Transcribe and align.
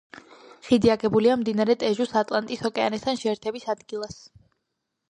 ხიდი 0.67 0.91
აგებულია 0.93 1.35
მდინარე 1.41 1.75
ტეჟუს 1.85 2.17
ატლანტის 2.23 2.67
ოკეანესთან 2.71 3.21
შეერთების 3.25 3.71
ადგილას. 3.77 4.21